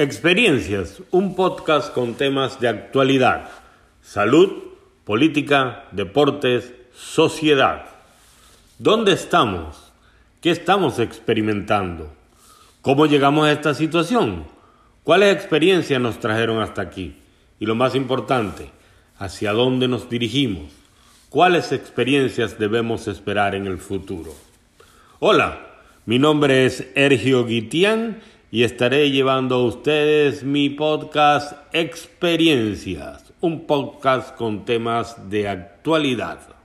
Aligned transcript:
Experiencias, 0.00 1.02
un 1.10 1.34
podcast 1.34 1.92
con 1.92 2.14
temas 2.14 2.60
de 2.60 2.68
actualidad, 2.68 3.50
salud, 4.00 4.48
política, 5.04 5.86
deportes, 5.90 6.72
sociedad. 6.94 7.86
¿Dónde 8.78 9.10
estamos? 9.10 9.90
¿Qué 10.40 10.52
estamos 10.52 11.00
experimentando? 11.00 12.12
¿Cómo 12.80 13.06
llegamos 13.06 13.48
a 13.48 13.50
esta 13.50 13.74
situación? 13.74 14.44
¿Cuáles 15.02 15.34
experiencias 15.34 16.00
nos 16.00 16.20
trajeron 16.20 16.62
hasta 16.62 16.80
aquí? 16.80 17.16
Y 17.58 17.66
lo 17.66 17.74
más 17.74 17.96
importante, 17.96 18.70
¿hacia 19.18 19.50
dónde 19.50 19.88
nos 19.88 20.08
dirigimos? 20.08 20.70
¿Cuáles 21.28 21.72
experiencias 21.72 22.56
debemos 22.56 23.08
esperar 23.08 23.56
en 23.56 23.66
el 23.66 23.78
futuro? 23.78 24.32
Hola, 25.18 25.58
mi 26.06 26.20
nombre 26.20 26.66
es 26.66 26.86
Ergio 26.94 27.44
Guitián 27.44 28.20
y 28.50 28.62
estaré 28.62 29.10
llevando 29.10 29.56
a 29.56 29.64
ustedes 29.64 30.42
mi 30.42 30.70
podcast 30.70 31.52
Experiencias, 31.72 33.32
un 33.40 33.66
podcast 33.66 34.34
con 34.36 34.64
temas 34.64 35.28
de 35.28 35.48
actualidad. 35.48 36.57